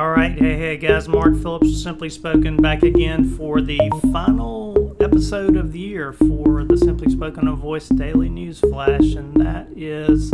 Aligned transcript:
All 0.00 0.08
right, 0.08 0.32
hey, 0.32 0.56
hey 0.56 0.76
guys, 0.78 1.08
Mark 1.08 1.36
Phillips, 1.42 1.82
Simply 1.82 2.08
Spoken, 2.08 2.56
back 2.56 2.82
again 2.82 3.36
for 3.36 3.60
the 3.60 3.78
final 4.10 4.96
episode 4.98 5.58
of 5.58 5.72
the 5.72 5.78
year 5.78 6.14
for 6.14 6.64
the 6.64 6.78
Simply 6.78 7.10
Spoken 7.12 7.46
of 7.46 7.58
Voice 7.58 7.90
Daily 7.90 8.30
News 8.30 8.60
Flash, 8.60 9.12
and 9.12 9.36
that 9.36 9.68
is 9.76 10.32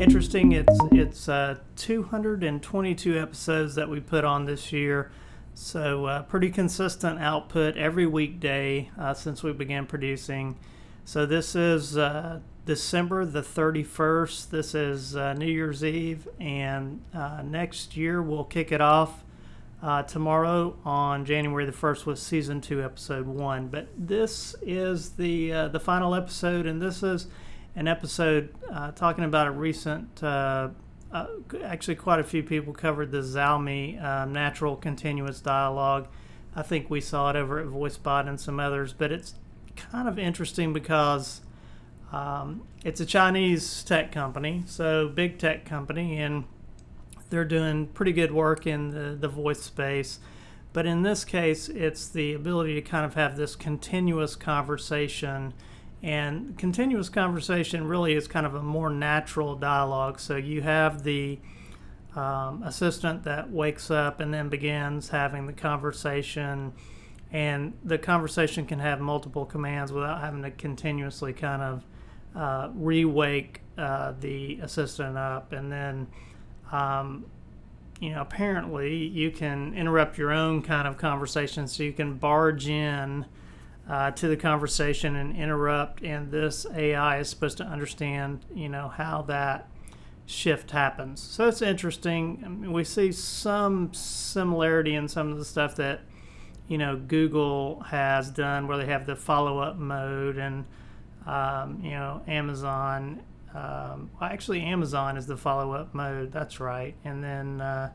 interesting. 0.00 0.50
It's 0.50 0.76
it's 0.90 1.28
uh, 1.28 1.58
222 1.76 3.16
episodes 3.16 3.76
that 3.76 3.88
we 3.88 4.00
put 4.00 4.24
on 4.24 4.46
this 4.46 4.72
year, 4.72 5.12
so 5.54 6.06
uh, 6.06 6.22
pretty 6.24 6.50
consistent 6.50 7.20
output 7.20 7.76
every 7.76 8.06
weekday 8.06 8.90
uh, 8.98 9.14
since 9.14 9.44
we 9.44 9.52
began 9.52 9.86
producing. 9.86 10.58
So 11.04 11.24
this 11.24 11.54
is 11.54 11.96
uh, 11.96 12.40
December 12.64 13.26
the 13.26 13.42
31st. 13.42 14.48
This 14.48 14.74
is 14.74 15.14
uh, 15.14 15.34
New 15.34 15.50
Year's 15.50 15.84
Eve, 15.84 16.26
and 16.40 17.02
uh, 17.12 17.42
next 17.44 17.96
year 17.96 18.22
we'll 18.22 18.44
kick 18.44 18.72
it 18.72 18.80
off 18.80 19.22
uh, 19.82 20.02
tomorrow 20.04 20.74
on 20.82 21.26
January 21.26 21.66
the 21.66 21.72
1st 21.72 22.06
with 22.06 22.18
season 22.18 22.62
two, 22.62 22.82
episode 22.82 23.26
one. 23.26 23.68
But 23.68 23.88
this 23.98 24.56
is 24.62 25.10
the 25.10 25.52
uh, 25.52 25.68
the 25.68 25.80
final 25.80 26.14
episode, 26.14 26.64
and 26.64 26.80
this 26.80 27.02
is 27.02 27.26
an 27.76 27.86
episode 27.86 28.54
uh, 28.72 28.92
talking 28.92 29.24
about 29.24 29.46
a 29.46 29.50
recent. 29.50 30.22
Uh, 30.22 30.70
actually, 31.62 31.96
quite 31.96 32.18
a 32.18 32.24
few 32.24 32.42
people 32.42 32.72
covered 32.72 33.10
the 33.10 33.18
Xiaomi 33.18 34.02
um, 34.02 34.32
natural 34.32 34.74
continuous 34.74 35.40
dialogue. 35.40 36.08
I 36.56 36.62
think 36.62 36.88
we 36.88 37.02
saw 37.02 37.28
it 37.28 37.36
over 37.36 37.58
at 37.58 37.66
VoiceBot 37.66 38.26
and 38.26 38.40
some 38.40 38.58
others, 38.58 38.94
but 38.94 39.12
it's 39.12 39.34
kind 39.76 40.08
of 40.08 40.18
interesting 40.18 40.72
because 40.72 41.42
um, 42.14 42.62
it's 42.84 43.00
a 43.00 43.06
Chinese 43.06 43.82
tech 43.82 44.12
company, 44.12 44.62
so 44.66 45.08
big 45.08 45.36
tech 45.36 45.64
company, 45.64 46.20
and 46.20 46.44
they're 47.28 47.44
doing 47.44 47.88
pretty 47.88 48.12
good 48.12 48.30
work 48.30 48.68
in 48.68 48.90
the, 48.90 49.16
the 49.18 49.26
voice 49.26 49.62
space. 49.62 50.20
But 50.72 50.86
in 50.86 51.02
this 51.02 51.24
case, 51.24 51.68
it's 51.68 52.08
the 52.08 52.34
ability 52.34 52.74
to 52.74 52.82
kind 52.82 53.04
of 53.04 53.14
have 53.14 53.36
this 53.36 53.56
continuous 53.56 54.36
conversation. 54.36 55.54
And 56.04 56.56
continuous 56.56 57.08
conversation 57.08 57.88
really 57.88 58.14
is 58.14 58.28
kind 58.28 58.46
of 58.46 58.54
a 58.54 58.62
more 58.62 58.90
natural 58.90 59.56
dialogue. 59.56 60.20
So 60.20 60.36
you 60.36 60.62
have 60.62 61.02
the 61.02 61.40
um, 62.14 62.62
assistant 62.62 63.24
that 63.24 63.50
wakes 63.50 63.90
up 63.90 64.20
and 64.20 64.32
then 64.32 64.48
begins 64.50 65.08
having 65.08 65.48
the 65.48 65.52
conversation. 65.52 66.74
And 67.32 67.72
the 67.82 67.98
conversation 67.98 68.66
can 68.66 68.78
have 68.78 69.00
multiple 69.00 69.44
commands 69.44 69.92
without 69.92 70.20
having 70.20 70.42
to 70.42 70.52
continuously 70.52 71.32
kind 71.32 71.60
of 71.60 71.84
uh, 72.34 72.70
re-wake 72.74 73.60
uh, 73.78 74.12
the 74.20 74.58
assistant 74.62 75.16
up, 75.16 75.52
and 75.52 75.70
then 75.70 76.06
um, 76.72 77.24
you 78.00 78.10
know 78.10 78.20
apparently 78.20 78.96
you 78.96 79.30
can 79.30 79.74
interrupt 79.74 80.18
your 80.18 80.32
own 80.32 80.62
kind 80.62 80.86
of 80.86 80.96
conversation, 80.96 81.66
so 81.68 81.82
you 81.82 81.92
can 81.92 82.14
barge 82.14 82.68
in 82.68 83.26
uh, 83.88 84.10
to 84.12 84.28
the 84.28 84.36
conversation 84.36 85.16
and 85.16 85.36
interrupt. 85.36 86.02
And 86.02 86.30
this 86.30 86.66
AI 86.74 87.18
is 87.18 87.28
supposed 87.28 87.58
to 87.58 87.64
understand 87.64 88.44
you 88.54 88.68
know 88.68 88.88
how 88.88 89.22
that 89.22 89.68
shift 90.26 90.70
happens. 90.70 91.22
So 91.22 91.48
it's 91.48 91.62
interesting. 91.62 92.42
I 92.44 92.48
mean, 92.48 92.72
we 92.72 92.84
see 92.84 93.12
some 93.12 93.92
similarity 93.92 94.94
in 94.94 95.08
some 95.08 95.30
of 95.30 95.38
the 95.38 95.44
stuff 95.44 95.76
that 95.76 96.00
you 96.68 96.78
know 96.78 96.96
Google 96.96 97.80
has 97.80 98.30
done, 98.30 98.66
where 98.66 98.78
they 98.78 98.86
have 98.86 99.06
the 99.06 99.16
follow-up 99.16 99.76
mode 99.76 100.38
and 100.38 100.64
um, 101.26 101.80
you 101.82 101.90
know, 101.90 102.22
Amazon. 102.26 103.22
Um, 103.54 104.10
actually, 104.20 104.62
Amazon 104.62 105.16
is 105.16 105.26
the 105.26 105.36
follow-up 105.36 105.94
mode. 105.94 106.32
That's 106.32 106.60
right. 106.60 106.94
And 107.04 107.22
then, 107.22 107.60
uh, 107.60 107.92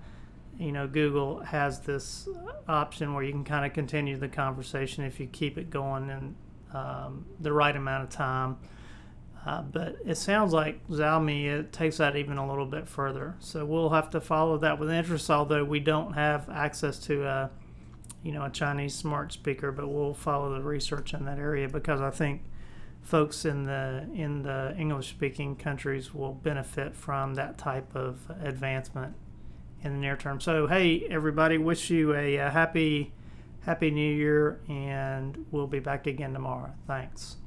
you 0.58 0.72
know, 0.72 0.88
Google 0.88 1.42
has 1.42 1.80
this 1.82 2.28
option 2.68 3.14
where 3.14 3.24
you 3.24 3.32
can 3.32 3.44
kind 3.44 3.66
of 3.66 3.74
continue 3.74 4.18
the 4.18 4.30
conversation 4.30 5.04
if 5.04 5.20
you 5.20 5.28
keep 5.28 5.58
it 5.58 5.70
going 5.70 6.10
in 6.10 6.36
um, 6.74 7.26
the 7.40 7.52
right 7.52 7.76
amount 7.76 8.04
of 8.04 8.10
time. 8.10 8.58
Uh, 9.46 9.62
but 9.62 9.96
it 10.06 10.16
sounds 10.16 10.52
like 10.52 10.86
Xiaomi 10.90 11.46
it 11.46 11.72
takes 11.72 11.98
that 11.98 12.16
even 12.16 12.38
a 12.38 12.48
little 12.48 12.66
bit 12.66 12.88
further. 12.88 13.36
So 13.40 13.66
we'll 13.66 13.90
have 13.90 14.10
to 14.12 14.22
follow 14.22 14.58
that 14.60 14.80
with 14.80 14.90
interest. 14.90 15.30
Although 15.30 15.64
we 15.64 15.80
don't 15.80 16.14
have 16.14 16.50
access 16.50 17.00
to 17.00 17.26
a, 17.26 17.50
you 18.22 18.34
know, 18.34 18.44
a 18.44 18.50
Chinese 18.50 18.96
smart 18.96 19.32
speaker, 19.32 19.72
but 19.72 19.88
we'll 19.88 20.14
follow 20.14 20.54
the 20.54 20.62
research 20.62 21.14
in 21.14 21.26
that 21.26 21.40
area 21.40 21.70
because 21.70 22.02
I 22.02 22.10
think 22.10 22.44
folks 23.02 23.46
in 23.46 23.66
the 23.66 24.08
in 24.14 24.44
the 24.44 24.76
English 24.78 25.10
speaking 25.10 25.56
countries 25.56 26.14
will 26.14 26.34
benefit 26.34 26.96
from 26.96 27.36
that 27.36 27.58
type 27.58 27.96
of 27.96 28.20
advancement 28.42 29.16
in 29.82 29.94
the 29.94 30.00
near 30.00 30.18
term. 30.18 30.40
So 30.40 30.68
hey 30.68 31.08
everybody, 31.10 31.58
wish 31.58 31.90
you 31.90 32.14
a, 32.14 32.36
a 32.38 32.50
happy 32.50 33.14
happy 33.62 33.92
new 33.92 34.14
year 34.16 34.60
and 34.68 35.46
we'll 35.52 35.68
be 35.68 35.80
back 35.80 36.08
again 36.08 36.34
tomorrow. 36.34 36.74
Thanks. 36.88 37.38